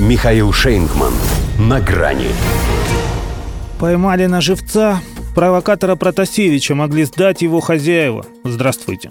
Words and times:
Михаил 0.00 0.52
Шейнгман. 0.52 1.12
На 1.58 1.80
грани. 1.80 2.28
Поймали 3.78 4.26
на 4.26 4.40
живца. 4.40 5.00
Провокатора 5.34 5.96
Протасевича 5.96 6.74
могли 6.74 7.04
сдать 7.04 7.42
его 7.42 7.60
хозяева. 7.60 8.24
Здравствуйте. 8.42 9.10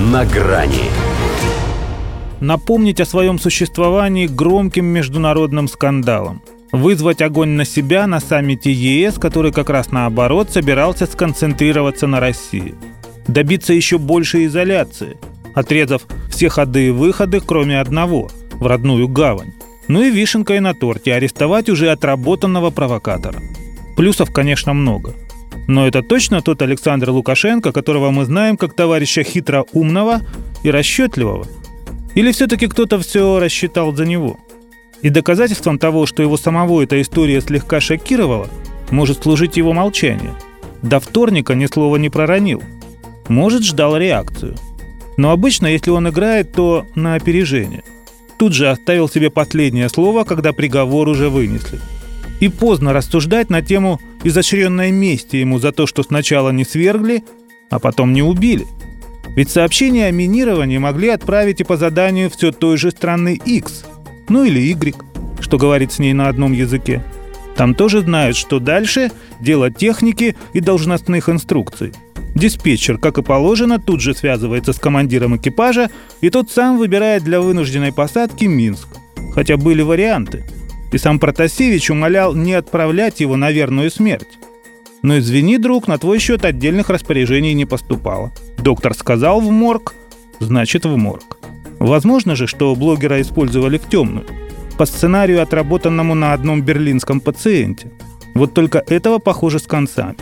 На 0.00 0.24
грани. 0.24 0.90
Напомнить 2.40 3.00
о 3.00 3.04
своем 3.04 3.38
существовании 3.38 4.26
громким 4.26 4.86
международным 4.86 5.68
скандалом. 5.68 6.42
Вызвать 6.72 7.22
огонь 7.22 7.50
на 7.50 7.64
себя 7.64 8.06
на 8.06 8.18
саммите 8.18 8.72
ЕС, 8.72 9.18
который 9.18 9.52
как 9.52 9.70
раз 9.70 9.92
наоборот 9.92 10.50
собирался 10.50 11.06
сконцентрироваться 11.06 12.06
на 12.06 12.18
России. 12.18 12.74
Добиться 13.28 13.72
еще 13.72 13.98
большей 13.98 14.46
изоляции, 14.46 15.18
отрезав 15.54 16.02
все 16.30 16.48
ходы 16.48 16.88
и 16.88 16.90
выходы, 16.90 17.40
кроме 17.40 17.80
одного– 17.80 18.30
в 18.54 18.66
родную 18.66 19.08
гавань. 19.08 19.52
Ну 19.88 20.02
и 20.02 20.10
вишенкой 20.10 20.60
на 20.60 20.74
торте 20.74 21.12
арестовать 21.14 21.68
уже 21.68 21.90
отработанного 21.90 22.70
провокатора. 22.70 23.42
Плюсов, 23.96 24.32
конечно, 24.32 24.72
много. 24.72 25.14
Но 25.66 25.86
это 25.86 26.02
точно 26.02 26.42
тот 26.42 26.62
Александр 26.62 27.10
Лукашенко, 27.10 27.72
которого 27.72 28.10
мы 28.10 28.24
знаем 28.24 28.56
как 28.56 28.74
товарища 28.74 29.22
хитро 29.22 29.64
умного 29.72 30.20
и 30.62 30.70
расчетливого? 30.70 31.46
Или 32.14 32.32
все-таки 32.32 32.66
кто-то 32.66 32.98
все 32.98 33.38
рассчитал 33.38 33.94
за 33.94 34.06
него? 34.06 34.38
И 35.02 35.10
доказательством 35.10 35.78
того, 35.78 36.06
что 36.06 36.22
его 36.22 36.36
самого 36.36 36.82
эта 36.82 37.00
история 37.00 37.40
слегка 37.40 37.80
шокировала, 37.80 38.48
может 38.90 39.22
служить 39.22 39.56
его 39.56 39.72
молчание. 39.72 40.32
До 40.82 41.00
вторника 41.00 41.54
ни 41.54 41.66
слова 41.66 41.96
не 41.96 42.08
проронил. 42.08 42.62
Может, 43.28 43.64
ждал 43.64 43.96
реакцию. 43.96 44.56
Но 45.16 45.30
обычно, 45.30 45.66
если 45.66 45.90
он 45.90 46.08
играет, 46.08 46.52
то 46.52 46.86
на 46.94 47.14
опережение– 47.14 47.84
тут 48.38 48.52
же 48.52 48.70
оставил 48.70 49.08
себе 49.08 49.30
последнее 49.30 49.88
слово, 49.88 50.24
когда 50.24 50.52
приговор 50.52 51.08
уже 51.08 51.28
вынесли. 51.28 51.80
И 52.40 52.48
поздно 52.48 52.92
рассуждать 52.92 53.50
на 53.50 53.62
тему 53.62 54.00
изощренной 54.24 54.90
мести 54.90 55.36
ему 55.36 55.58
за 55.58 55.72
то, 55.72 55.86
что 55.86 56.02
сначала 56.02 56.50
не 56.50 56.64
свергли, 56.64 57.24
а 57.70 57.78
потом 57.78 58.12
не 58.12 58.22
убили. 58.22 58.66
Ведь 59.36 59.50
сообщения 59.50 60.06
о 60.06 60.12
минировании 60.12 60.78
могли 60.78 61.08
отправить 61.08 61.60
и 61.60 61.64
по 61.64 61.76
заданию 61.76 62.30
все 62.30 62.52
той 62.52 62.76
же 62.76 62.90
страны 62.90 63.40
X, 63.44 63.84
ну 64.28 64.44
или 64.44 64.60
Y, 64.60 64.94
что 65.40 65.58
говорит 65.58 65.92
с 65.92 65.98
ней 65.98 66.12
на 66.12 66.28
одном 66.28 66.52
языке. 66.52 67.02
Там 67.56 67.74
тоже 67.74 68.00
знают, 68.00 68.36
что 68.36 68.58
дальше– 68.58 69.10
дело 69.40 69.70
техники 69.70 70.36
и 70.52 70.60
должностных 70.60 71.28
инструкций– 71.28 71.92
Диспетчер, 72.34 72.98
как 72.98 73.18
и 73.18 73.22
положено, 73.22 73.78
тут 73.78 74.00
же 74.00 74.14
связывается 74.14 74.72
с 74.72 74.78
командиром 74.78 75.36
экипажа, 75.36 75.90
и 76.20 76.30
тот 76.30 76.50
сам 76.50 76.78
выбирает 76.78 77.22
для 77.22 77.40
вынужденной 77.40 77.92
посадки 77.92 78.44
Минск. 78.44 78.88
Хотя 79.34 79.56
были 79.56 79.82
варианты. 79.82 80.44
И 80.92 80.98
сам 80.98 81.18
Протасевич 81.18 81.90
умолял 81.90 82.34
не 82.34 82.54
отправлять 82.54 83.20
его 83.20 83.36
на 83.36 83.50
верную 83.50 83.90
смерть. 83.90 84.38
Но 85.02 85.18
извини, 85.18 85.58
друг, 85.58 85.86
на 85.86 85.98
твой 85.98 86.18
счет 86.18 86.44
отдельных 86.44 86.88
распоряжений 86.88 87.52
не 87.52 87.66
поступало. 87.66 88.32
Доктор 88.58 88.94
сказал 88.94 89.40
в 89.40 89.50
морг, 89.50 89.94
значит 90.40 90.86
в 90.86 90.96
морг. 90.96 91.38
Возможно 91.78 92.34
же, 92.36 92.46
что 92.46 92.74
блогера 92.74 93.20
использовали 93.20 93.78
в 93.78 93.88
темную. 93.88 94.26
По 94.78 94.86
сценарию, 94.86 95.42
отработанному 95.42 96.14
на 96.14 96.32
одном 96.32 96.62
берлинском 96.62 97.20
пациенте. 97.20 97.92
Вот 98.34 98.54
только 98.54 98.82
этого, 98.86 99.18
похоже, 99.18 99.58
с 99.58 99.66
концами. 99.66 100.16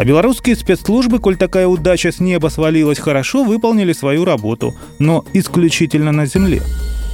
А 0.00 0.04
белорусские 0.06 0.56
спецслужбы, 0.56 1.18
коль 1.18 1.36
такая 1.36 1.66
удача 1.66 2.10
с 2.10 2.20
неба 2.20 2.48
свалилась, 2.48 2.98
хорошо 2.98 3.44
выполнили 3.44 3.92
свою 3.92 4.24
работу, 4.24 4.74
но 4.98 5.26
исключительно 5.34 6.10
на 6.10 6.24
земле. 6.24 6.62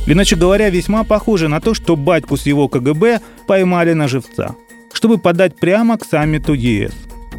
Иначе 0.06 0.36
говоря, 0.36 0.70
весьма 0.70 1.02
похоже 1.02 1.48
на 1.48 1.60
то, 1.60 1.74
что 1.74 1.96
батьку 1.96 2.36
с 2.36 2.46
его 2.46 2.68
КГБ 2.68 3.22
поймали 3.48 3.92
на 3.92 4.06
живца, 4.06 4.54
чтобы 4.92 5.18
подать 5.18 5.56
прямо 5.56 5.98
к 5.98 6.04
саммиту 6.04 6.52
ЕС, 6.52 6.92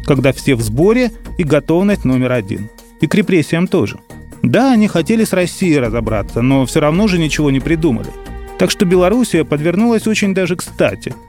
когда 0.04 0.34
все 0.34 0.54
в 0.54 0.60
сборе 0.60 1.12
и 1.38 1.44
готовность 1.44 2.04
номер 2.04 2.32
один. 2.32 2.68
И 3.00 3.06
к 3.06 3.14
репрессиям 3.14 3.68
тоже. 3.68 4.00
Да, 4.42 4.70
они 4.72 4.86
хотели 4.86 5.24
с 5.24 5.32
Россией 5.32 5.78
разобраться, 5.78 6.42
но 6.42 6.66
все 6.66 6.80
равно 6.80 7.08
же 7.08 7.18
ничего 7.18 7.50
не 7.50 7.60
придумали. 7.60 8.10
Так 8.58 8.70
что 8.70 8.84
Белоруссия 8.84 9.44
подвернулась 9.44 10.06
очень 10.06 10.34
даже 10.34 10.56
кстати– 10.56 11.14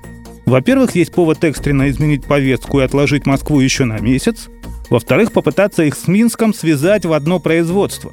во-первых, 0.50 0.96
есть 0.96 1.12
повод 1.12 1.44
экстренно 1.44 1.90
изменить 1.90 2.26
повестку 2.26 2.80
и 2.80 2.84
отложить 2.84 3.26
Москву 3.26 3.60
еще 3.60 3.86
на 3.86 4.00
месяц. 4.00 4.50
Во-вторых, 4.90 5.32
попытаться 5.32 5.84
их 5.84 5.96
с 5.96 6.08
Минском 6.08 6.54
связать 6.54 7.06
в 7.06 7.14
одно 7.14 7.40
производство. 7.40 8.12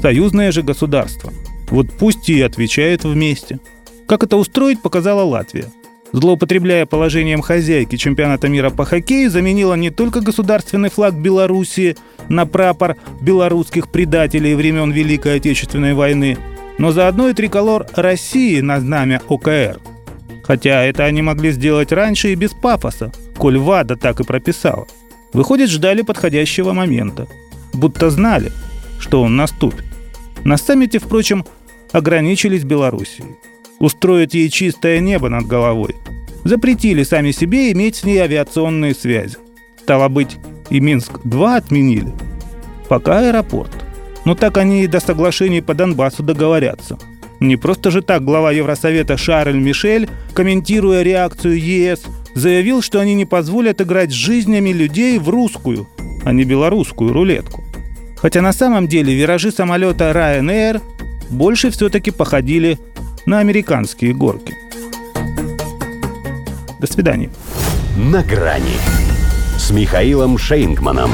Союзное 0.00 0.52
же 0.52 0.62
государство. 0.62 1.32
Вот 1.70 1.88
пусть 1.98 2.28
и 2.28 2.40
отвечают 2.40 3.04
вместе. 3.04 3.58
Как 4.06 4.22
это 4.22 4.36
устроить, 4.36 4.82
показала 4.82 5.22
Латвия. 5.22 5.66
Злоупотребляя 6.12 6.86
положением 6.86 7.42
хозяйки 7.42 7.96
чемпионата 7.96 8.48
мира 8.48 8.70
по 8.70 8.84
хоккею, 8.84 9.30
заменила 9.30 9.74
не 9.74 9.90
только 9.90 10.20
государственный 10.20 10.90
флаг 10.90 11.14
Белоруссии 11.14 11.96
на 12.28 12.46
прапор 12.46 12.96
белорусских 13.20 13.90
предателей 13.90 14.54
времен 14.54 14.92
Великой 14.92 15.36
Отечественной 15.36 15.94
войны, 15.94 16.38
но 16.78 16.92
заодно 16.92 17.30
и 17.30 17.34
триколор 17.34 17.86
России 17.96 18.60
на 18.60 18.78
знамя 18.78 19.22
ОКР– 19.28 19.80
Хотя 20.46 20.84
это 20.84 21.04
они 21.04 21.22
могли 21.22 21.50
сделать 21.52 21.90
раньше 21.90 22.32
и 22.32 22.34
без 22.34 22.52
пафоса, 22.52 23.10
коль 23.38 23.58
ВАДА 23.58 23.96
так 23.96 24.20
и 24.20 24.24
прописала. 24.24 24.86
Выходит, 25.32 25.70
ждали 25.70 26.02
подходящего 26.02 26.72
момента. 26.72 27.26
Будто 27.72 28.10
знали, 28.10 28.52
что 28.98 29.22
он 29.22 29.36
наступит. 29.36 29.84
На 30.44 30.56
саммите, 30.58 30.98
впрочем, 30.98 31.44
ограничились 31.92 32.62
Белоруссией. 32.62 33.36
Устроить 33.78 34.34
ей 34.34 34.50
чистое 34.50 35.00
небо 35.00 35.28
над 35.28 35.46
головой. 35.46 35.96
Запретили 36.44 37.02
сами 37.02 37.30
себе 37.30 37.72
иметь 37.72 37.96
с 37.96 38.04
ней 38.04 38.18
авиационные 38.18 38.94
связи. 38.94 39.38
Стало 39.80 40.08
быть, 40.08 40.36
и 40.68 40.78
Минск-2 40.78 41.56
отменили. 41.56 42.12
Пока 42.88 43.20
аэропорт. 43.20 43.72
Но 44.26 44.34
так 44.34 44.58
они 44.58 44.84
и 44.84 44.86
до 44.86 45.00
соглашений 45.00 45.62
по 45.62 45.74
Донбассу 45.74 46.22
договорятся– 46.22 46.98
не 47.44 47.56
просто 47.56 47.90
же 47.90 48.02
так 48.02 48.24
глава 48.24 48.52
Евросовета 48.52 49.16
Шарль 49.16 49.58
Мишель, 49.58 50.08
комментируя 50.34 51.02
реакцию 51.02 51.58
ЕС, 51.58 52.02
заявил, 52.34 52.82
что 52.82 53.00
они 53.00 53.14
не 53.14 53.24
позволят 53.24 53.80
играть 53.80 54.12
жизнями 54.12 54.70
людей 54.70 55.18
в 55.18 55.28
русскую, 55.28 55.88
а 56.24 56.32
не 56.32 56.44
белорусскую 56.44 57.12
рулетку. 57.12 57.64
Хотя 58.16 58.40
на 58.40 58.52
самом 58.52 58.88
деле 58.88 59.14
виражи 59.14 59.50
самолета 59.50 60.10
Ryanair 60.10 60.80
больше 61.30 61.70
все-таки 61.70 62.10
походили 62.10 62.78
на 63.26 63.40
американские 63.40 64.14
горки. 64.14 64.54
До 66.80 66.86
свидания. 66.86 67.30
На 67.96 68.22
грани 68.22 68.76
с 69.58 69.70
Михаилом 69.70 70.38
Шейнгманом. 70.38 71.10